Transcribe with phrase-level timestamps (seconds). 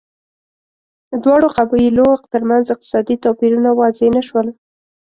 [1.23, 4.47] دواړو قبیلو ترمنځ اقتصادي توپیرونه واضح نه شول